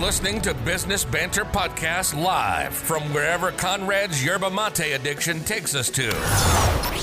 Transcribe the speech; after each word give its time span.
listening 0.00 0.40
to 0.40 0.54
Business 0.54 1.04
Banter 1.04 1.44
Podcast 1.44 2.18
live 2.18 2.72
from 2.72 3.02
wherever 3.12 3.52
Conrad's 3.52 4.24
yerba 4.24 4.50
mate 4.50 4.94
addiction 4.94 5.44
takes 5.44 5.74
us 5.74 5.90
to. 5.90 6.08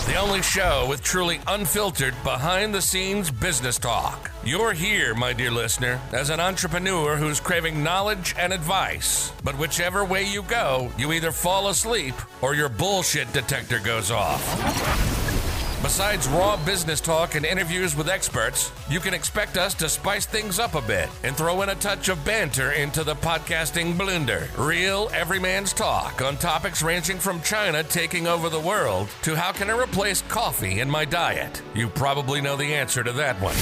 The 0.07 0.15
only 0.19 0.41
show 0.41 0.87
with 0.89 1.03
truly 1.03 1.39
unfiltered, 1.45 2.15
behind 2.23 2.73
the 2.73 2.81
scenes 2.81 3.29
business 3.29 3.77
talk. 3.77 4.31
You're 4.43 4.73
here, 4.73 5.13
my 5.13 5.31
dear 5.31 5.51
listener, 5.51 6.01
as 6.11 6.31
an 6.31 6.39
entrepreneur 6.39 7.17
who's 7.17 7.39
craving 7.39 7.83
knowledge 7.83 8.33
and 8.35 8.51
advice. 8.51 9.31
But 9.43 9.59
whichever 9.59 10.03
way 10.03 10.23
you 10.23 10.41
go, 10.43 10.91
you 10.97 11.13
either 11.13 11.31
fall 11.31 11.67
asleep 11.67 12.15
or 12.41 12.55
your 12.55 12.69
bullshit 12.69 13.31
detector 13.31 13.77
goes 13.79 14.09
off. 14.09 15.16
Besides 15.83 16.27
raw 16.29 16.57
business 16.65 16.99
talk 16.99 17.35
and 17.35 17.45
interviews 17.45 17.95
with 17.95 18.09
experts, 18.09 18.71
you 18.89 18.99
can 18.99 19.13
expect 19.13 19.57
us 19.57 19.75
to 19.75 19.87
spice 19.87 20.25
things 20.25 20.57
up 20.57 20.73
a 20.73 20.81
bit 20.81 21.07
and 21.23 21.37
throw 21.37 21.61
in 21.61 21.69
a 21.69 21.75
touch 21.75 22.09
of 22.09 22.25
banter 22.25 22.71
into 22.71 23.03
the 23.03 23.13
podcasting 23.13 23.95
blender. 23.95 24.47
Real 24.57 25.07
everyman's 25.13 25.73
talk 25.73 26.21
on 26.23 26.35
topics 26.37 26.81
ranging 26.81 27.19
from 27.19 27.41
China 27.41 27.83
taking 27.83 28.25
over 28.25 28.49
the 28.49 28.59
world 28.59 29.07
to 29.21 29.35
how 29.35 29.51
can 29.51 29.69
I 29.69 29.79
replace 29.79 30.23
coffee 30.23 30.79
in 30.79 30.89
my 30.89 31.05
diet? 31.05 31.61
You 31.75 31.89
probably 31.89 32.41
know 32.41 32.55
the 32.55 32.73
answer 32.73 33.03
to 33.03 33.11
that 33.13 33.39
one. 33.39 33.55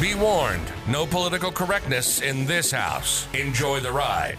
Be 0.00 0.14
warned, 0.14 0.72
no 0.88 1.04
political 1.04 1.52
correctness 1.52 2.22
in 2.22 2.46
this 2.46 2.70
house. 2.70 3.28
Enjoy 3.34 3.80
the 3.80 3.92
ride. 3.92 4.38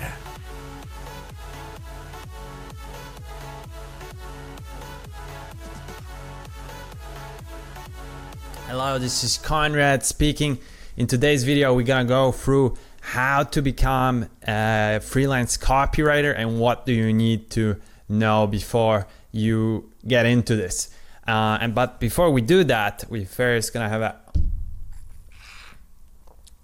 Hello, 8.71 8.97
this 8.97 9.25
is 9.25 9.37
Conrad 9.37 10.05
speaking. 10.05 10.57
In 10.95 11.05
today's 11.05 11.43
video, 11.43 11.75
we're 11.75 11.85
gonna 11.85 12.07
go 12.07 12.31
through 12.31 12.77
how 13.01 13.43
to 13.43 13.61
become 13.61 14.29
a 14.47 15.01
freelance 15.03 15.57
copywriter 15.57 16.33
and 16.33 16.57
what 16.57 16.85
do 16.85 16.93
you 16.93 17.11
need 17.11 17.49
to 17.49 17.75
know 18.07 18.47
before 18.47 19.07
you 19.33 19.91
get 20.07 20.25
into 20.25 20.55
this. 20.55 20.89
Uh, 21.27 21.57
and 21.59 21.75
but 21.75 21.99
before 21.99 22.31
we 22.31 22.39
do 22.39 22.63
that, 22.63 23.03
we 23.09 23.25
first 23.25 23.73
gonna 23.73 23.89
have 23.89 24.01
a 24.01 24.15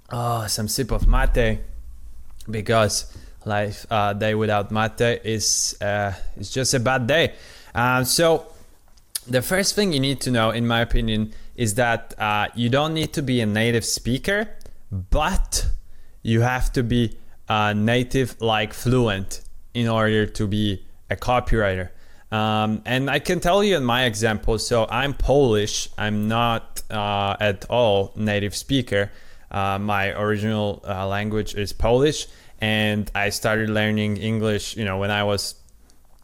oh 0.10 0.48
some 0.48 0.70
sip 0.70 0.92
of 0.92 1.10
mate 1.10 1.60
because 2.50 3.14
life 3.44 3.86
uh, 3.92 4.14
day 4.14 4.34
without 4.34 4.72
mate 4.72 5.20
is 5.26 5.76
uh, 5.82 6.14
is 6.38 6.50
just 6.52 6.73
a 6.73 6.80
bad 6.80 7.06
day. 7.06 7.34
Uh, 7.76 8.06
so 8.06 8.48
the 9.30 9.42
first 9.42 9.75
thing 9.75 9.94
you 9.94 10.00
need 10.00 10.22
to 10.22 10.31
know, 10.31 10.52
in 10.52 10.67
my 10.67 10.81
opinion, 10.81 11.33
is 11.56 11.75
that 11.75 12.14
uh, 12.17 12.47
you 12.56 12.70
don't 12.70 12.94
need 12.94 13.14
to 13.14 13.22
be 13.22 13.42
a 13.42 13.45
native 13.45 13.86
speaker, 13.86 14.50
but 14.92 15.67
you 16.22 16.42
have 16.42 16.72
to 16.73 16.83
be 16.83 17.17
uh, 17.50 17.73
native, 17.73 18.39
like 18.42 18.73
fluent, 18.73 19.42
in 19.73 19.88
order 19.88 20.25
to 20.25 20.48
be 20.48 20.86
a 21.09 21.16
copywriter. 21.16 21.89
Um, 22.31 22.81
and 22.86 23.09
I 23.09 23.20
can 23.20 23.39
tell 23.39 23.64
you 23.64 23.78
in 23.78 23.83
my 23.83 24.03
example. 24.05 24.59
So 24.59 24.86
I'm 24.89 25.14
Polish. 25.14 25.89
I'm 25.98 26.28
not 26.28 26.81
uh, 26.89 27.38
at 27.39 27.66
all 27.70 28.11
native 28.16 28.55
speaker. 28.55 29.11
Uh, 29.50 29.80
my 29.80 30.11
original 30.11 30.83
uh, 30.86 31.08
language 31.08 31.55
is 31.55 31.72
Polish, 31.72 32.28
and 32.59 33.09
I 33.16 33.30
started 33.30 33.70
learning 33.70 34.17
English. 34.17 34.75
You 34.75 34.83
know, 34.83 34.98
when 34.98 35.11
I 35.11 35.23
was 35.23 35.55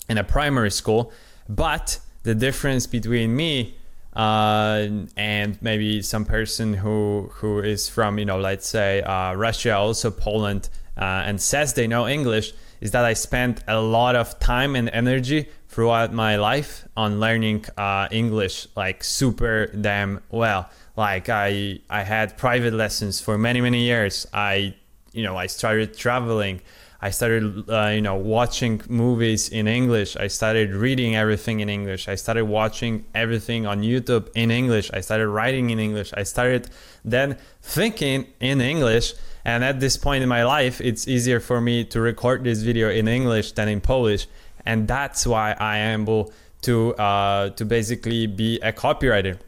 in 0.09 0.17
a 0.17 0.23
primary 0.23 0.71
school. 0.71 1.11
But 1.47 1.99
the 2.23 2.35
difference 2.35 2.87
between 2.87 3.35
me 3.35 3.75
uh, 4.15 4.87
and 5.17 5.61
maybe 5.61 6.01
some 6.01 6.25
person 6.25 6.73
who 6.73 7.29
who 7.35 7.59
is 7.59 7.89
from 7.89 8.19
you 8.19 8.25
know 8.25 8.39
let's 8.39 8.67
say 8.67 9.01
uh, 9.01 9.33
Russia, 9.33 9.75
also 9.75 10.11
Poland, 10.11 10.69
uh, 10.97 11.23
and 11.25 11.41
says 11.41 11.73
they 11.73 11.87
know 11.87 12.07
English, 12.07 12.53
is 12.79 12.91
that 12.91 13.05
I 13.05 13.13
spent 13.13 13.63
a 13.67 13.81
lot 13.81 14.15
of 14.15 14.39
time 14.39 14.75
and 14.75 14.89
energy 14.89 15.49
throughout 15.67 16.13
my 16.13 16.35
life 16.35 16.87
on 16.95 17.19
learning 17.19 17.65
uh, 17.77 18.07
English 18.11 18.67
like 18.75 19.03
super 19.03 19.67
damn 19.67 20.21
well. 20.29 20.69
Like 20.95 21.29
I 21.29 21.79
I 21.89 22.03
had 22.03 22.37
private 22.37 22.73
lessons 22.73 23.19
for 23.19 23.37
many 23.37 23.61
many 23.61 23.81
years. 23.81 24.27
I 24.33 24.75
you 25.11 25.23
know 25.23 25.35
I 25.35 25.47
started 25.47 25.97
traveling. 25.97 26.61
I 27.03 27.09
started, 27.09 27.69
uh, 27.69 27.87
you 27.87 28.01
know, 28.01 28.15
watching 28.15 28.81
movies 28.87 29.49
in 29.49 29.67
English. 29.67 30.15
I 30.15 30.27
started 30.27 30.73
reading 30.73 31.17
everything 31.17 31.59
in 31.59 31.67
English. 31.67 32.07
I 32.07 32.15
started 32.15 32.45
watching 32.45 33.03
everything 33.13 33.65
on 33.65 33.81
YouTube 33.81 34.29
in 34.35 34.49
English. 34.51 34.89
I 34.93 35.01
started 35.01 35.27
writing 35.27 35.69
in 35.69 35.79
English. 35.79 36.13
I 36.15 36.23
started 36.23 36.69
then 37.03 37.37
thinking 37.61 38.27
in 38.39 38.61
English. 38.61 39.15
And 39.43 39.65
at 39.65 39.81
this 39.81 39.97
point 39.97 40.23
in 40.23 40.29
my 40.29 40.45
life, 40.45 40.79
it's 40.79 41.05
easier 41.05 41.41
for 41.41 41.59
me 41.59 41.83
to 41.91 41.99
record 41.99 42.45
this 42.45 42.61
video 42.61 42.89
in 42.89 43.09
English 43.09 43.51
than 43.51 43.67
in 43.67 43.81
Polish. 43.81 44.25
And 44.65 44.87
that's 44.87 45.27
why 45.27 45.57
I 45.59 45.79
am 45.79 46.03
able 46.03 46.31
to 46.61 46.95
uh, 46.95 47.49
to 47.49 47.65
basically 47.65 48.27
be 48.27 48.61
a 48.61 48.71
copywriter. 48.71 49.39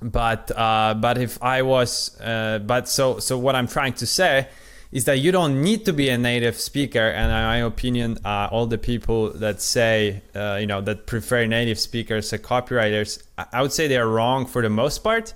But 0.00 0.52
uh, 0.54 0.94
but 0.94 1.18
if 1.18 1.42
I 1.42 1.62
was 1.62 2.16
uh, 2.20 2.60
but 2.60 2.88
so 2.88 3.18
so 3.18 3.36
what 3.38 3.56
I'm 3.56 3.66
trying 3.66 3.94
to 3.94 4.06
say 4.06 4.46
is 4.96 5.04
that 5.04 5.18
you 5.18 5.30
don't 5.30 5.62
need 5.62 5.84
to 5.84 5.92
be 5.92 6.08
a 6.08 6.16
native 6.16 6.58
speaker. 6.58 7.06
And 7.06 7.26
in 7.26 7.30
my 7.30 7.58
opinion, 7.58 8.16
uh, 8.24 8.48
all 8.50 8.64
the 8.64 8.78
people 8.78 9.30
that 9.34 9.60
say, 9.60 10.22
uh, 10.34 10.56
you 10.58 10.66
know, 10.66 10.80
that 10.80 11.06
prefer 11.06 11.44
native 11.44 11.78
speakers 11.78 12.32
as 12.32 12.40
copywriters, 12.40 13.22
I 13.36 13.60
would 13.60 13.72
say 13.72 13.88
they 13.88 13.98
are 13.98 14.08
wrong 14.08 14.46
for 14.46 14.62
the 14.62 14.70
most 14.70 15.04
part, 15.04 15.34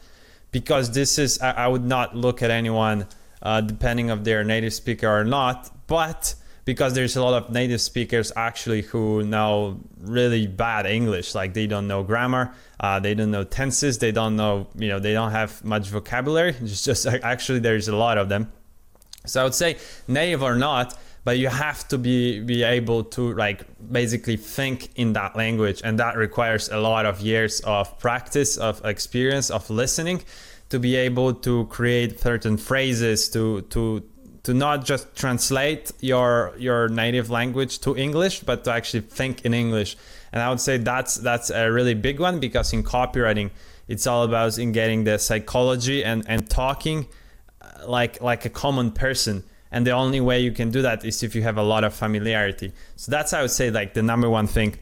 because 0.50 0.92
this 0.92 1.18
is, 1.18 1.38
I, 1.42 1.68
would 1.68 1.84
not 1.84 2.16
look 2.16 2.42
at 2.42 2.50
anyone 2.50 3.06
uh, 3.42 3.60
depending 3.60 4.08
of 4.08 4.24
their 4.24 4.44
native 4.44 4.72
speaker 4.72 5.06
or 5.06 5.24
not, 5.24 5.70
but 5.86 6.34
because 6.64 6.94
there's 6.94 7.16
a 7.16 7.22
lot 7.22 7.34
of 7.34 7.50
native 7.52 7.82
speakers 7.82 8.32
actually 8.36 8.80
who 8.80 9.22
know 9.24 9.78
really 10.00 10.46
bad 10.46 10.86
English, 10.86 11.34
like 11.34 11.52
they 11.52 11.66
don't 11.66 11.86
know 11.86 12.02
grammar, 12.02 12.54
uh, 12.80 12.98
they 12.98 13.12
don't 13.12 13.30
know 13.30 13.44
tenses, 13.44 13.98
they 13.98 14.10
don't 14.10 14.36
know, 14.36 14.68
you 14.74 14.88
know, 14.88 14.98
they 14.98 15.12
don't 15.12 15.32
have 15.32 15.62
much 15.62 15.88
vocabulary. 15.88 16.56
It's 16.62 16.82
just 16.90 17.06
actually 17.06 17.58
there's 17.58 17.88
a 17.88 17.96
lot 17.96 18.16
of 18.16 18.30
them 18.30 18.50
so 19.26 19.40
I 19.40 19.44
would 19.44 19.54
say 19.54 19.76
native 20.08 20.42
or 20.42 20.56
not, 20.56 20.98
but 21.24 21.38
you 21.38 21.48
have 21.48 21.86
to 21.88 21.98
be 21.98 22.40
be 22.40 22.62
able 22.62 23.04
to 23.04 23.34
like 23.34 23.64
basically 23.92 24.36
think 24.36 24.88
in 24.96 25.12
that 25.12 25.36
language, 25.36 25.82
and 25.84 25.98
that 25.98 26.16
requires 26.16 26.68
a 26.70 26.78
lot 26.78 27.06
of 27.06 27.20
years 27.20 27.60
of 27.60 27.98
practice, 27.98 28.56
of 28.56 28.84
experience, 28.84 29.50
of 29.50 29.68
listening, 29.68 30.22
to 30.70 30.78
be 30.78 30.96
able 30.96 31.34
to 31.34 31.66
create 31.66 32.20
certain 32.20 32.56
phrases 32.56 33.28
to 33.30 33.60
to 33.62 34.02
to 34.42 34.54
not 34.54 34.84
just 34.84 35.14
translate 35.14 35.92
your 36.00 36.54
your 36.56 36.88
native 36.88 37.28
language 37.28 37.80
to 37.80 37.96
English, 37.96 38.40
but 38.40 38.64
to 38.64 38.72
actually 38.72 39.02
think 39.02 39.44
in 39.44 39.52
English. 39.52 39.96
And 40.32 40.42
I 40.42 40.48
would 40.48 40.60
say 40.60 40.78
that's 40.78 41.16
that's 41.16 41.50
a 41.50 41.70
really 41.70 41.94
big 41.94 42.18
one 42.20 42.40
because 42.40 42.72
in 42.72 42.82
copywriting, 42.82 43.50
it's 43.88 44.06
all 44.06 44.22
about 44.24 44.56
in 44.58 44.72
getting 44.72 45.04
the 45.04 45.18
psychology 45.18 46.02
and 46.02 46.24
and 46.26 46.48
talking 46.48 47.06
like 47.86 48.20
like 48.20 48.44
a 48.44 48.50
common 48.50 48.92
person. 48.92 49.44
And 49.72 49.86
the 49.86 49.92
only 49.92 50.20
way 50.20 50.40
you 50.40 50.50
can 50.50 50.70
do 50.70 50.82
that 50.82 51.04
is 51.04 51.22
if 51.22 51.34
you 51.34 51.42
have 51.42 51.56
a 51.56 51.62
lot 51.62 51.84
of 51.84 51.94
familiarity. 51.94 52.72
So 52.96 53.12
that's 53.12 53.32
i 53.32 53.40
would 53.40 53.50
say 53.50 53.70
like 53.70 53.94
the 53.94 54.02
number 54.02 54.28
one 54.28 54.46
thing. 54.46 54.78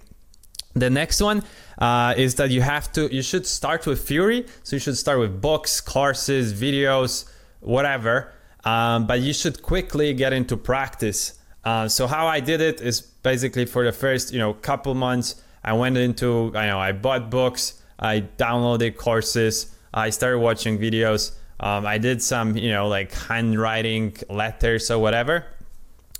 The 0.74 0.90
next 0.90 1.20
one 1.20 1.42
uh, 1.78 2.14
is 2.16 2.36
that 2.36 2.50
you 2.50 2.62
have 2.62 2.92
to 2.92 3.12
you 3.14 3.22
should 3.22 3.46
start 3.46 3.86
with 3.86 4.06
theory 4.06 4.46
so 4.62 4.76
you 4.76 4.80
should 4.80 4.96
start 4.96 5.18
with 5.18 5.40
books 5.40 5.80
courses 5.80 6.52
videos 6.52 7.28
whatever. 7.60 8.32
Um, 8.64 9.06
but 9.06 9.20
you 9.20 9.32
should 9.32 9.62
quickly 9.62 10.12
get 10.14 10.32
into 10.32 10.56
practice. 10.56 11.38
Uh, 11.64 11.88
so 11.88 12.06
how 12.06 12.26
i 12.26 12.40
did 12.40 12.60
it 12.60 12.80
is 12.80 13.00
basically 13.00 13.66
for 13.66 13.84
the 13.84 13.92
first 13.92 14.32
you 14.32 14.38
know 14.38 14.54
couple 14.54 14.94
months 14.94 15.42
i 15.64 15.72
went 15.72 15.96
into 15.96 16.52
i 16.54 16.66
know 16.66 16.78
i 16.78 16.92
bought 16.92 17.30
books 17.30 17.82
i 17.98 18.20
downloaded 18.38 18.96
courses 18.96 19.74
i 19.92 20.08
started 20.08 20.38
watching 20.38 20.78
videos 20.78 21.32
um, 21.60 21.86
I 21.86 21.98
did 21.98 22.22
some, 22.22 22.56
you 22.56 22.70
know, 22.70 22.88
like 22.88 23.12
handwriting 23.12 24.16
letters 24.28 24.91
or 24.91 24.98
whatever, 24.98 25.44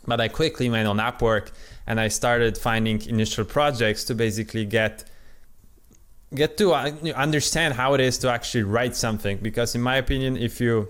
but 0.07 0.21
I 0.21 0.29
quickly 0.29 0.69
went 0.69 0.89
on 0.89 0.99
Upwork 0.99 1.51
and 1.87 2.01
I 2.01 2.09
started 2.09 2.59
finding 2.59 3.01
initial 3.07 3.45
projects 3.45 4.05
to 4.05 4.15
basically 4.15 4.65
get 4.65 5.05
get 6.35 6.59
to 6.59 6.75
uh, 6.75 6.93
understand 7.17 7.73
how 7.75 7.95
it 7.95 8.01
is 8.01 8.19
to 8.19 8.31
actually 8.31 8.65
write 8.65 8.95
something. 8.95 9.39
Because 9.39 9.75
in 9.75 9.81
my 9.81 9.97
opinion, 9.97 10.37
if 10.37 10.61
you 10.61 10.89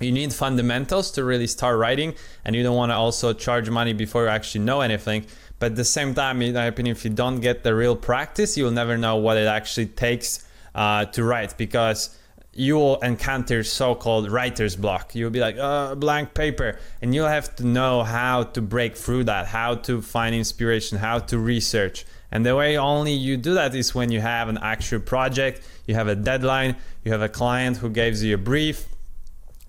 you 0.00 0.10
need 0.10 0.32
fundamentals 0.32 1.12
to 1.12 1.24
really 1.24 1.46
start 1.46 1.78
writing, 1.78 2.14
and 2.44 2.56
you 2.56 2.62
don't 2.62 2.76
want 2.76 2.90
to 2.90 2.96
also 2.96 3.32
charge 3.32 3.70
money 3.70 3.92
before 3.92 4.24
you 4.24 4.28
actually 4.28 4.64
know 4.64 4.80
anything. 4.80 5.24
But 5.58 5.72
at 5.72 5.76
the 5.76 5.84
same 5.84 6.12
time, 6.12 6.42
in 6.42 6.54
my 6.54 6.64
opinion, 6.64 6.96
if 6.96 7.04
you 7.04 7.10
don't 7.10 7.40
get 7.40 7.62
the 7.62 7.74
real 7.74 7.94
practice, 7.94 8.56
you'll 8.56 8.72
never 8.72 8.98
know 8.98 9.16
what 9.16 9.36
it 9.36 9.46
actually 9.46 9.86
takes 9.86 10.44
uh, 10.74 11.04
to 11.06 11.22
write 11.22 11.56
because 11.56 12.18
you 12.54 12.74
will 12.74 12.98
encounter 13.00 13.64
so-called 13.64 14.30
writer's 14.30 14.76
block. 14.76 15.14
You'll 15.14 15.30
be 15.30 15.40
like, 15.40 15.56
uh, 15.58 15.94
blank 15.94 16.34
paper, 16.34 16.78
and 17.00 17.14
you'll 17.14 17.28
have 17.28 17.56
to 17.56 17.66
know 17.66 18.02
how 18.02 18.42
to 18.44 18.60
break 18.60 18.96
through 18.96 19.24
that, 19.24 19.46
how 19.46 19.76
to 19.76 20.02
find 20.02 20.34
inspiration, 20.34 20.98
how 20.98 21.18
to 21.20 21.38
research. 21.38 22.04
And 22.30 22.44
the 22.44 22.54
way 22.54 22.76
only 22.76 23.12
you 23.12 23.36
do 23.36 23.54
that 23.54 23.74
is 23.74 23.94
when 23.94 24.10
you 24.10 24.20
have 24.20 24.48
an 24.48 24.58
actual 24.58 25.00
project, 25.00 25.66
you 25.86 25.94
have 25.94 26.08
a 26.08 26.14
deadline, 26.14 26.76
you 27.04 27.12
have 27.12 27.22
a 27.22 27.28
client 27.28 27.78
who 27.78 27.88
gives 27.88 28.22
you 28.22 28.34
a 28.34 28.38
brief, 28.38 28.86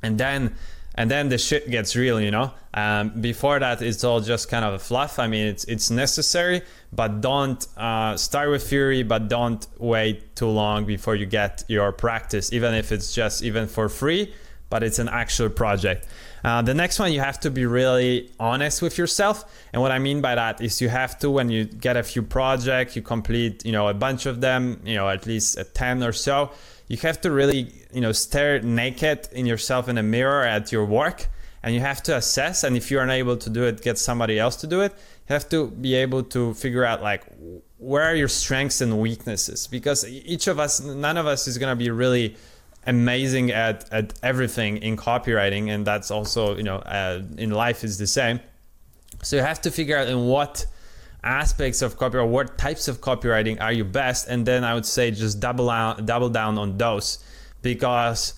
and 0.01 0.17
then 0.17 0.55
and 0.95 1.09
then 1.09 1.29
the 1.29 1.37
shit 1.37 1.69
gets 1.69 1.95
real 1.95 2.21
you 2.21 2.31
know? 2.31 2.51
Um, 2.73 3.21
before 3.21 3.59
that 3.59 3.81
it's 3.81 4.03
all 4.03 4.19
just 4.19 4.49
kind 4.49 4.65
of 4.65 4.73
a 4.73 4.79
fluff. 4.79 5.19
I 5.19 5.27
mean 5.27 5.47
it's 5.47 5.63
it's 5.65 5.89
necessary 5.89 6.61
but 6.91 7.21
don't 7.21 7.65
uh, 7.77 8.17
start 8.17 8.49
with 8.49 8.67
theory 8.67 9.03
but 9.03 9.27
don't 9.27 9.65
wait 9.77 10.35
too 10.35 10.47
long 10.47 10.85
before 10.85 11.15
you 11.15 11.25
get 11.25 11.63
your 11.67 11.91
practice 11.91 12.53
even 12.53 12.73
if 12.73 12.91
it's 12.91 13.13
just 13.13 13.43
even 13.43 13.67
for 13.67 13.89
free 13.89 14.33
but 14.73 14.81
it's 14.81 14.97
an 14.97 15.07
actual 15.07 15.49
project. 15.49 16.07
Uh, 16.43 16.63
the 16.63 16.73
next 16.73 16.97
one 16.97 17.13
you 17.13 17.19
have 17.19 17.39
to 17.39 17.51
be 17.51 17.63
really 17.63 18.31
honest 18.39 18.81
with 18.81 18.97
yourself. 18.97 19.35
And 19.71 19.83
what 19.83 19.91
i 19.91 19.99
mean 20.07 20.19
by 20.19 20.33
that 20.41 20.61
is 20.61 20.81
you 20.81 20.89
have 20.89 21.13
to 21.19 21.29
when 21.29 21.47
you 21.55 21.61
get 21.87 21.95
a 21.95 22.05
few 22.11 22.23
projects 22.37 22.95
you 22.95 23.03
complete 23.15 23.63
you 23.67 23.71
know 23.71 23.85
a 23.87 23.97
bunch 24.05 24.25
of 24.25 24.35
them 24.41 24.61
you 24.83 24.95
know 24.95 25.07
at 25.09 25.27
least 25.27 25.49
a 25.63 25.63
10 25.63 26.01
or 26.09 26.11
so 26.11 26.35
you 26.87 26.97
have 26.97 27.21
to 27.21 27.29
really 27.39 27.61
you 27.93 28.01
know 28.01 28.11
stare 28.11 28.55
naked 28.61 29.19
in 29.39 29.45
yourself 29.45 29.87
in 29.91 29.95
a 29.99 30.05
mirror 30.15 30.43
at 30.55 30.71
your 30.71 30.85
work. 31.01 31.19
And 31.65 31.73
you 31.75 31.81
have 31.91 32.01
to 32.07 32.17
assess. 32.17 32.65
And 32.65 32.75
if 32.75 32.91
you're 32.91 33.05
unable 33.09 33.37
to 33.45 33.49
do 33.57 33.63
it 33.69 33.81
get 33.89 33.97
somebody 34.09 34.35
else 34.43 34.55
to 34.63 34.67
do 34.75 34.81
it. 34.81 34.91
You 35.27 35.33
have 35.37 35.47
to 35.55 35.59
be 35.85 35.93
able 36.05 36.23
to 36.35 36.41
figure 36.63 36.83
out 36.83 36.99
like 37.09 37.21
where 37.77 38.05
are 38.09 38.17
your 38.23 38.33
strengths 38.41 38.81
and 38.81 38.91
weaknesses? 39.07 39.67
Because 39.67 39.99
each 40.33 40.47
of 40.47 40.57
us 40.65 40.81
none 41.07 41.17
of 41.21 41.25
us 41.33 41.41
is 41.47 41.55
going 41.61 41.71
to 41.77 41.81
be 41.85 41.91
really 42.03 42.35
amazing 42.85 43.51
at, 43.51 43.91
at 43.91 44.13
everything 44.21 44.77
in 44.77 44.97
copywriting 44.97 45.69
and 45.69 45.85
that's 45.85 46.11
also 46.11 46.55
you 46.55 46.63
know 46.63 46.77
uh, 46.77 47.21
in 47.37 47.51
life 47.51 47.83
is 47.83 47.97
the 47.97 48.07
same. 48.07 48.39
So 49.21 49.37
you 49.37 49.41
have 49.41 49.61
to 49.61 49.71
figure 49.71 49.97
out 49.97 50.07
in 50.07 50.25
what 50.25 50.65
aspects 51.23 51.81
of 51.81 51.97
copy 51.97 52.17
or 52.17 52.25
what 52.25 52.57
types 52.57 52.87
of 52.87 52.99
copywriting 52.99 53.61
are 53.61 53.71
you 53.71 53.85
best 53.85 54.27
and 54.27 54.45
then 54.45 54.65
i 54.65 54.73
would 54.73 54.85
say 54.85 55.09
just 55.09 55.39
double 55.39 55.69
out 55.69 56.05
double 56.05 56.27
down 56.27 56.57
on 56.57 56.77
those 56.77 57.23
because 57.61 58.33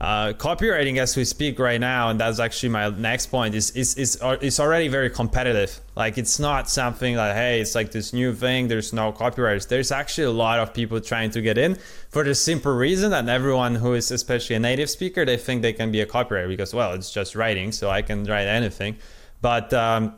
uh, 0.00 0.32
copywriting 0.32 0.96
as 0.96 1.14
we 1.14 1.26
speak 1.26 1.58
right 1.58 1.78
now 1.78 2.08
and 2.08 2.18
that's 2.18 2.40
actually 2.40 2.70
my 2.70 2.88
next 2.88 3.26
point 3.26 3.54
is 3.54 3.70
is 3.72 3.94
is 3.96 4.18
it's 4.22 4.58
already 4.58 4.88
very 4.88 5.10
competitive. 5.10 5.78
Like 5.94 6.16
it's 6.16 6.38
not 6.38 6.70
something 6.70 7.16
like 7.16 7.34
hey 7.34 7.60
it's 7.60 7.74
like 7.74 7.90
this 7.90 8.14
new 8.14 8.34
thing 8.34 8.68
there's 8.68 8.94
no 8.94 9.12
copywriters. 9.12 9.68
There's 9.68 9.92
actually 9.92 10.24
a 10.24 10.30
lot 10.30 10.58
of 10.58 10.72
people 10.72 11.02
trying 11.02 11.30
to 11.32 11.42
get 11.42 11.58
in 11.58 11.76
for 12.08 12.24
the 12.24 12.34
simple 12.34 12.72
reason 12.72 13.10
that 13.10 13.28
everyone 13.28 13.74
who 13.74 13.92
is 13.92 14.10
especially 14.10 14.56
a 14.56 14.60
native 14.60 14.88
speaker 14.88 15.26
they 15.26 15.36
think 15.36 15.60
they 15.60 15.74
can 15.74 15.92
be 15.92 16.00
a 16.00 16.06
copywriter 16.06 16.48
because 16.48 16.72
well 16.72 16.94
it's 16.94 17.12
just 17.12 17.34
writing 17.34 17.70
so 17.70 17.90
i 17.90 18.00
can 18.00 18.24
write 18.24 18.46
anything. 18.46 18.96
But 19.42 19.74
um, 19.74 20.14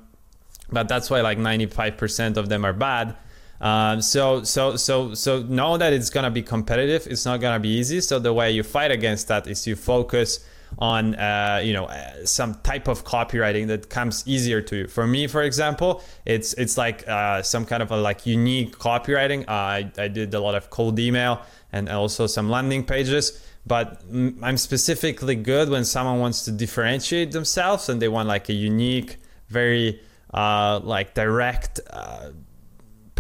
but 0.71 0.89
that's 0.89 1.11
why 1.11 1.21
like 1.21 1.39
95% 1.39 2.37
of 2.37 2.49
them 2.49 2.65
are 2.65 2.73
bad. 2.73 3.17
Um, 3.63 4.03
so 4.03 4.43
so 4.43 4.77
so 4.77 5.15
so 5.15 5.43
know 5.45 5.79
that 5.79 5.93
it's 5.93 6.11
gonna 6.11 6.33
be 6.33 6.43
competitive. 6.43 7.07
It's 7.07 7.25
not 7.25 7.41
gonna 7.41 7.61
be 7.61 7.69
easy. 7.69 8.01
So 8.01 8.19
the 8.19 8.33
way 8.33 8.51
you 8.51 8.65
fight 8.65 8.91
against 8.91 9.29
that 9.29 9.47
is 9.47 9.67
you 9.67 9.77
focus 9.77 10.45
on 10.79 11.15
uh, 11.15 11.61
you 11.63 11.73
know 11.73 11.85
uh, 11.85 12.25
some 12.25 12.55
type 12.65 12.89
of 12.89 13.05
copywriting 13.05 13.69
that 13.69 13.89
comes 13.89 14.27
easier 14.27 14.61
to 14.63 14.77
you. 14.77 14.89
For 14.89 15.07
me, 15.07 15.29
for 15.29 15.43
example, 15.43 16.03
it's 16.27 16.55
it's 16.55 16.77
like 16.77 17.07
uh, 17.07 17.43
some 17.43 17.65
kind 17.65 17.85
of 17.85 17.93
a 17.93 17.97
like 17.97 18.27
unique 18.27 18.77
copywriting. 18.79 19.49
I 19.49 19.93
I 19.97 20.09
did 20.09 20.35
a 20.35 20.41
lot 20.41 20.57
of 20.57 20.69
cold 20.71 20.99
email 20.99 21.41
and 21.73 21.89
also 21.89 22.27
some 22.27 22.51
landing 22.51 22.85
pages. 22.85 23.47
But 23.65 24.03
I'm 24.43 24.57
specifically 24.57 25.37
good 25.37 25.69
when 25.69 25.85
someone 25.85 26.19
wants 26.19 26.45
to 26.47 26.51
differentiate 26.51 27.31
themselves 27.31 27.89
and 27.89 28.03
they 28.03 28.09
want 28.09 28.27
like 28.27 28.49
a 28.49 28.53
unique, 28.53 29.19
very 29.49 30.01
uh, 30.35 30.81
like 30.83 31.15
direct 31.15 31.79
uh, 31.89 32.31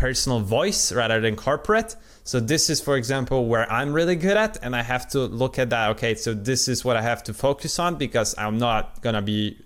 personal 0.02 0.40
voice 0.40 0.90
rather 0.90 1.20
than 1.20 1.36
corporate. 1.36 1.94
So 2.24 2.40
this 2.40 2.68
is, 2.72 2.80
for 2.80 2.96
example, 2.96 3.46
where 3.46 3.70
I'm 3.70 3.92
really 3.92 4.16
good 4.16 4.36
at, 4.36 4.52
and 4.64 4.74
I 4.74 4.82
have 4.82 5.04
to 5.10 5.20
look 5.42 5.60
at 5.60 5.70
that. 5.70 5.90
Okay, 5.90 6.14
so 6.16 6.34
this 6.34 6.66
is 6.66 6.84
what 6.84 6.96
I 6.96 7.02
have 7.02 7.22
to 7.28 7.32
focus 7.32 7.78
on 7.78 7.90
because 8.04 8.34
I'm 8.36 8.58
not 8.58 9.00
gonna 9.04 9.22
be 9.22 9.58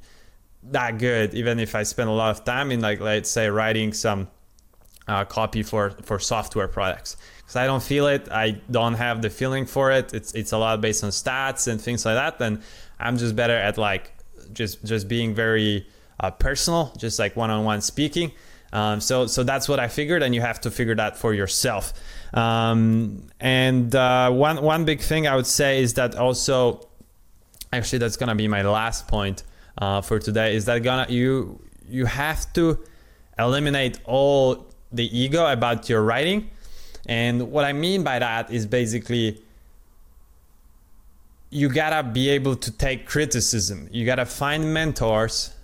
that 0.77 0.99
good, 0.99 1.33
even 1.33 1.59
if 1.59 1.75
I 1.75 1.85
spend 1.85 2.09
a 2.11 2.12
lot 2.12 2.31
of 2.37 2.44
time 2.44 2.71
in, 2.71 2.81
like, 2.81 3.00
let's 3.00 3.31
say, 3.31 3.49
writing 3.49 3.94
some 3.94 4.29
uh, 5.09 5.25
copy 5.25 5.62
for 5.62 5.85
for 6.09 6.19
software 6.19 6.69
products. 6.69 7.17
Because 7.39 7.56
I 7.56 7.67
don't 7.71 7.82
feel 7.93 8.06
it, 8.17 8.29
I 8.31 8.61
don't 8.71 8.94
have 9.06 9.23
the 9.23 9.31
feeling 9.31 9.65
for 9.65 9.87
it. 9.99 10.12
It's 10.12 10.31
it's 10.41 10.53
a 10.53 10.59
lot 10.59 10.81
based 10.82 11.03
on 11.03 11.11
stats 11.11 11.67
and 11.69 11.81
things 11.81 12.05
like 12.05 12.17
that. 12.23 12.44
And 12.47 12.55
I'm 13.05 13.17
just 13.17 13.35
better 13.43 13.56
at 13.69 13.79
like 13.79 14.05
just 14.53 14.85
just 14.85 15.09
being 15.09 15.35
very 15.35 15.87
uh, 16.21 16.31
personal, 16.31 16.93
just 16.99 17.19
like 17.19 17.37
one-on-one 17.37 17.81
speaking. 17.81 18.32
Um, 18.76 19.00
so 19.00 19.26
so 19.26 19.43
that's 19.43 19.70
what 19.70 19.81
I 19.81 19.88
figured, 19.88 20.23
and 20.23 20.34
you 20.34 20.43
have 20.43 20.61
to 20.61 20.70
figure 20.70 20.94
that 20.96 21.17
for 21.17 21.32
yourself. 21.32 21.94
Um, 22.34 23.23
and 23.40 23.94
uh, 23.94 24.31
one 24.31 24.61
one 24.61 24.84
big 24.84 25.00
thing 25.00 25.26
I 25.26 25.34
would 25.34 25.46
say 25.46 25.82
is 25.82 25.94
that 25.94 26.14
also, 26.14 26.87
actually, 27.73 28.00
that's 28.00 28.19
gonna 28.19 28.34
be 28.34 28.49
my 28.49 28.61
last 28.61 29.08
point 29.08 29.44
uh, 29.78 30.02
for 30.02 30.19
today. 30.19 30.55
Is 30.55 30.67
that 30.67 30.82
gonna 30.82 31.06
you 31.08 31.58
you 31.88 32.05
have 32.05 32.52
to 32.52 32.78
eliminate 33.38 33.99
all 34.05 34.67
the 34.93 35.06
ego 35.19 35.50
about 35.50 35.88
your 35.88 36.02
writing, 36.02 36.50
and 37.06 37.50
what 37.50 37.64
I 37.64 37.72
mean 37.72 38.05
by 38.05 38.19
that 38.19 38.50
is 38.50 38.67
basically 38.67 39.40
you 41.49 41.70
gotta 41.70 42.02
be 42.06 42.29
able 42.29 42.56
to 42.56 42.70
take 42.70 43.06
criticism. 43.06 43.88
You 43.90 44.05
gotta 44.05 44.26
find 44.26 44.75
mentors 44.75 45.56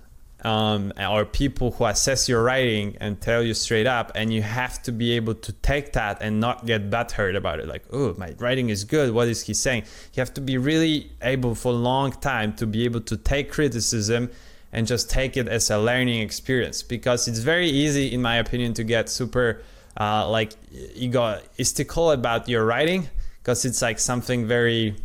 um, 0.42 0.92
or 0.98 1.24
people 1.24 1.70
who 1.70 1.84
assess 1.84 2.28
your 2.28 2.42
writing 2.42 2.96
and 3.00 3.20
tell 3.20 3.42
you 3.42 3.54
straight 3.54 3.86
up, 3.86 4.12
and 4.14 4.32
you 4.32 4.42
have 4.42 4.82
to 4.82 4.92
be 4.92 5.12
able 5.12 5.34
to 5.34 5.52
take 5.52 5.92
that 5.92 6.18
and 6.20 6.40
not 6.40 6.66
get 6.66 6.90
butthurt 6.90 7.36
about 7.36 7.60
it. 7.60 7.68
Like, 7.68 7.84
oh, 7.92 8.14
my 8.18 8.34
writing 8.38 8.68
is 8.68 8.84
good. 8.84 9.14
What 9.14 9.28
is 9.28 9.42
he 9.42 9.54
saying? 9.54 9.84
You 10.14 10.20
have 10.20 10.34
to 10.34 10.40
be 10.40 10.58
really 10.58 11.12
able 11.22 11.54
for 11.54 11.72
a 11.72 11.76
long 11.76 12.12
time 12.12 12.54
to 12.54 12.66
be 12.66 12.84
able 12.84 13.00
to 13.02 13.16
take 13.16 13.50
criticism 13.50 14.30
and 14.72 14.86
just 14.86 15.10
take 15.10 15.36
it 15.36 15.48
as 15.48 15.70
a 15.70 15.78
learning 15.78 16.20
experience 16.22 16.82
because 16.82 17.28
it's 17.28 17.40
very 17.40 17.68
easy, 17.68 18.12
in 18.12 18.22
my 18.22 18.36
opinion, 18.36 18.74
to 18.74 18.84
get 18.84 19.08
super 19.08 19.62
uh, 19.96 20.28
like 20.28 20.54
egoistical 20.96 22.12
about 22.12 22.48
your 22.48 22.64
writing 22.64 23.08
because 23.38 23.64
it's 23.64 23.82
like 23.82 23.98
something 23.98 24.46
very, 24.46 24.96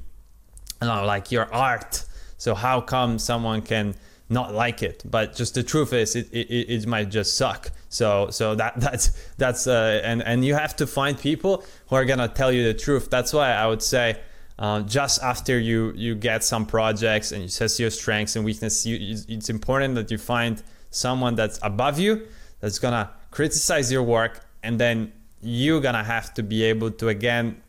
don't 0.79 0.95
know, 0.95 1.05
like 1.05 1.31
your 1.31 1.53
art. 1.53 2.05
So 2.37 2.55
how 2.55 2.81
come 2.81 3.19
someone 3.19 3.61
can 3.61 3.95
not 4.29 4.53
like 4.53 4.83
it 4.83 5.03
but 5.09 5.35
just 5.35 5.55
the 5.55 5.63
truth 5.63 5.93
is 5.93 6.15
it, 6.15 6.27
it, 6.31 6.69
it 6.69 6.87
might 6.87 7.09
just 7.09 7.35
suck. 7.37 7.71
So 7.89 8.29
so 8.29 8.55
that 8.55 8.79
that's 8.79 9.11
that's 9.37 9.67
uh, 9.67 10.01
and 10.03 10.21
and 10.21 10.43
you 10.43 10.53
have 10.53 10.75
to 10.77 10.87
find 10.87 11.17
people 11.17 11.63
who 11.87 11.95
are 11.95 12.05
gonna 12.05 12.27
tell 12.27 12.51
you 12.51 12.63
the 12.63 12.73
truth. 12.73 13.09
That's 13.09 13.33
why 13.33 13.51
i 13.51 13.65
would 13.65 13.81
say 13.81 14.19
uh, 14.59 14.81
just 14.81 15.21
after 15.21 15.59
you 15.59 15.93
you 15.95 16.15
get 16.15 16.43
some 16.43 16.65
projects 16.65 17.31
and 17.31 17.41
you 17.41 17.47
assess 17.47 17.79
your 17.79 17.89
strengths 17.89 18.35
and 18.35 18.43
weaknesses 18.43 18.85
you, 18.85 18.97
it's 19.27 19.49
important 19.49 19.95
that 19.95 20.09
you 20.09 20.17
find 20.17 20.63
someone 20.89 21.35
that's 21.35 21.59
above 21.61 21.99
you 21.99 22.27
that's 22.59 22.79
gonna 22.79 23.09
criticize 23.29 23.91
your 23.91 24.03
work 24.03 24.45
and 24.63 24.79
then 24.79 25.11
you're 25.41 25.81
gonna 25.81 26.03
have 26.03 26.33
to 26.33 26.41
be 26.41 26.63
able 26.63 26.89
to 26.89 27.07
again 27.09 27.61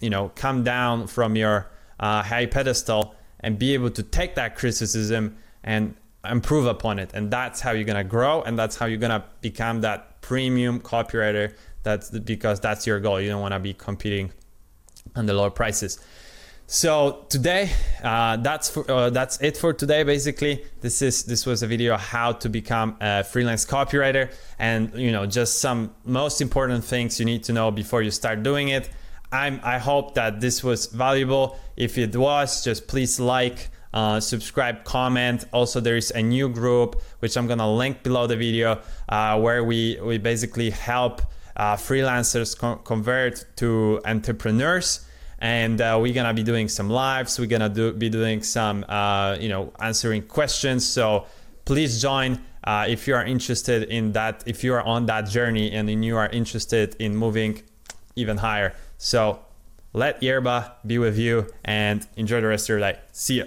you 0.00 0.10
know 0.10 0.30
come 0.34 0.62
down 0.62 1.06
from 1.06 1.36
your 1.36 1.70
uh, 1.98 2.22
high 2.22 2.44
pedestal 2.44 3.14
and 3.40 3.58
be 3.58 3.72
able 3.72 3.90
to 3.90 4.02
take 4.02 4.34
that 4.34 4.56
criticism 4.56 5.36
and 5.66 5.94
improve 6.24 6.66
upon 6.66 6.98
it. 6.98 7.10
And 7.12 7.30
that's 7.30 7.60
how 7.60 7.72
you're 7.72 7.84
gonna 7.84 8.04
grow, 8.04 8.42
and 8.42 8.58
that's 8.58 8.76
how 8.76 8.86
you're 8.86 8.98
gonna 8.98 9.24
become 9.40 9.82
that 9.82 10.22
premium 10.22 10.80
copywriter. 10.80 11.54
That's 11.82 12.10
because 12.10 12.60
that's 12.60 12.86
your 12.86 12.98
goal. 13.00 13.20
You 13.20 13.28
don't 13.28 13.40
want 13.40 13.54
to 13.54 13.60
be 13.60 13.74
competing 13.74 14.32
on 15.14 15.26
the 15.26 15.34
lower 15.34 15.50
prices. 15.50 16.00
So 16.68 17.26
today, 17.28 17.70
uh, 18.02 18.38
that's 18.38 18.68
for, 18.68 18.90
uh, 18.90 19.10
that's 19.10 19.40
it 19.40 19.56
for 19.56 19.72
today. 19.72 20.02
Basically, 20.02 20.64
this 20.80 21.00
is 21.00 21.22
this 21.22 21.46
was 21.46 21.62
a 21.62 21.68
video 21.68 21.96
how 21.96 22.32
to 22.32 22.48
become 22.48 22.96
a 23.00 23.22
freelance 23.22 23.64
copywriter, 23.64 24.32
and 24.58 24.92
you 24.96 25.12
know 25.12 25.26
just 25.26 25.60
some 25.60 25.94
most 26.04 26.40
important 26.40 26.82
things 26.82 27.20
you 27.20 27.24
need 27.24 27.44
to 27.44 27.52
know 27.52 27.70
before 27.70 28.02
you 28.02 28.10
start 28.10 28.42
doing 28.42 28.68
it. 28.68 28.90
I'm 29.30 29.60
I 29.62 29.78
hope 29.78 30.14
that 30.14 30.40
this 30.40 30.64
was 30.64 30.86
valuable. 30.86 31.56
If 31.76 31.98
it 31.98 32.16
was, 32.16 32.64
just 32.64 32.88
please 32.88 33.20
like 33.20 33.70
uh, 33.96 34.20
subscribe, 34.20 34.84
comment. 34.84 35.46
Also, 35.54 35.80
there 35.80 35.96
is 35.96 36.10
a 36.10 36.22
new 36.22 36.50
group 36.50 37.00
which 37.20 37.34
I'm 37.34 37.46
gonna 37.46 37.72
link 37.72 38.02
below 38.02 38.26
the 38.26 38.36
video 38.36 38.78
uh, 39.08 39.40
where 39.40 39.64
we 39.64 39.98
we 40.02 40.18
basically 40.18 40.68
help 40.68 41.22
uh, 41.56 41.76
freelancers 41.76 42.56
co- 42.58 42.76
convert 42.76 43.46
to 43.56 44.00
entrepreneurs. 44.04 45.06
And 45.38 45.80
uh, 45.80 45.98
we're 46.00 46.12
gonna 46.12 46.34
be 46.34 46.42
doing 46.42 46.68
some 46.68 46.90
lives. 46.90 47.38
We're 47.38 47.46
gonna 47.46 47.70
do, 47.70 47.92
be 47.92 48.10
doing 48.10 48.42
some, 48.42 48.84
uh, 48.86 49.38
you 49.40 49.48
know, 49.48 49.72
answering 49.80 50.22
questions. 50.22 50.86
So 50.86 51.24
please 51.64 52.00
join 52.00 52.38
uh, 52.64 52.84
if 52.86 53.08
you 53.08 53.14
are 53.14 53.24
interested 53.24 53.84
in 53.84 54.12
that. 54.12 54.42
If 54.46 54.62
you 54.62 54.74
are 54.74 54.82
on 54.82 55.06
that 55.06 55.26
journey 55.28 55.72
and 55.72 56.04
you 56.04 56.18
are 56.18 56.28
interested 56.28 56.96
in 56.98 57.16
moving 57.16 57.62
even 58.14 58.36
higher. 58.36 58.74
So 58.98 59.40
let 59.94 60.22
Yerba 60.22 60.76
be 60.86 60.98
with 60.98 61.16
you 61.18 61.46
and 61.64 62.06
enjoy 62.16 62.42
the 62.42 62.48
rest 62.48 62.66
of 62.66 62.68
your 62.76 62.80
day. 62.80 62.98
See 63.12 63.38
ya. 63.38 63.44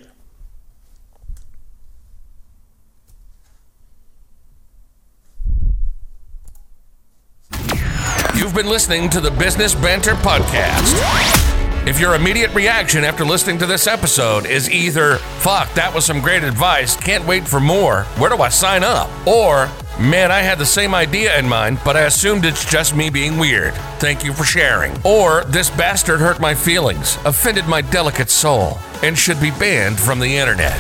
You've 8.50 8.56
been 8.56 8.66
listening 8.66 9.12
to 9.12 9.22
the 9.22 9.30
Business 9.30 9.76
Banter 9.76 10.16
Podcast. 10.16 10.96
If 11.88 12.00
your 12.00 12.16
immediate 12.16 12.52
reaction 12.56 13.04
after 13.04 13.24
listening 13.24 13.60
to 13.60 13.68
this 13.68 13.86
episode 13.86 14.48
is 14.48 14.68
either, 14.72 15.18
fuck, 15.18 15.72
that 15.76 15.94
was 15.94 16.04
some 16.04 16.20
great 16.20 16.42
advice, 16.42 16.96
can't 16.96 17.28
wait 17.28 17.48
for 17.48 17.60
more, 17.60 18.06
where 18.18 18.32
do 18.32 18.38
I 18.38 18.50
sign 18.50 18.84
up? 18.84 19.08
Or, 19.28 19.70
man, 20.00 20.32
I 20.32 20.40
had 20.40 20.58
the 20.58 20.66
same 20.66 20.96
idea 20.96 21.38
in 21.38 21.48
mind, 21.48 21.80
but 21.86 21.96
I 21.96 22.06
assumed 22.06 22.44
it's 22.44 22.66
just 22.66 22.96
me 22.96 23.12
being 23.12 23.38
weird. 23.38 23.76
Thank 24.00 24.24
you 24.24 24.34
for 24.34 24.46
sharing. 24.46 25.00
Or, 25.04 25.44
this 25.44 25.70
bastard 25.70 26.20
hurt 26.20 26.40
my 26.40 26.56
feelings, 26.56 27.20
offended 27.26 27.68
my 27.68 27.82
delicate 27.82 28.32
soul, 28.32 28.80
and 29.04 29.16
should 29.16 29.40
be 29.40 29.52
banned 29.52 30.00
from 30.00 30.20
the 30.20 30.38
internet. 30.38 30.76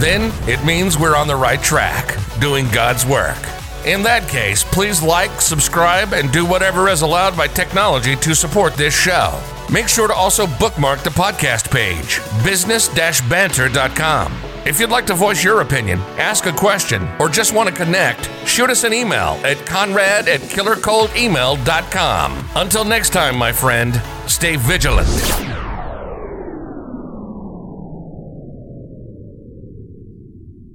Then 0.00 0.32
it 0.48 0.64
means 0.64 0.98
we're 0.98 1.14
on 1.14 1.28
the 1.28 1.36
right 1.36 1.62
track, 1.62 2.18
doing 2.40 2.68
God's 2.72 3.06
work. 3.06 3.38
In 3.84 4.02
that 4.02 4.28
case, 4.28 4.64
please 4.64 5.02
like, 5.02 5.42
subscribe, 5.42 6.14
and 6.14 6.32
do 6.32 6.46
whatever 6.46 6.88
is 6.88 7.02
allowed 7.02 7.36
by 7.36 7.48
technology 7.48 8.16
to 8.16 8.34
support 8.34 8.72
this 8.74 8.98
show. 8.98 9.38
Make 9.70 9.88
sure 9.88 10.08
to 10.08 10.14
also 10.14 10.46
bookmark 10.46 11.02
the 11.02 11.10
podcast 11.10 11.70
page, 11.70 12.20
business 12.42 12.88
banter.com. 12.88 14.32
If 14.64 14.80
you'd 14.80 14.88
like 14.88 15.06
to 15.08 15.14
voice 15.14 15.44
your 15.44 15.60
opinion, 15.60 15.98
ask 16.16 16.46
a 16.46 16.52
question, 16.52 17.06
or 17.20 17.28
just 17.28 17.52
want 17.52 17.68
to 17.68 17.74
connect, 17.74 18.30
shoot 18.46 18.70
us 18.70 18.84
an 18.84 18.94
email 18.94 19.38
at 19.44 19.66
conrad 19.66 20.28
at 20.28 20.40
killercoldemail.com. 20.40 22.48
Until 22.56 22.84
next 22.84 23.10
time, 23.10 23.36
my 23.36 23.52
friend, 23.52 24.00
stay 24.26 24.56
vigilant. 24.56 25.53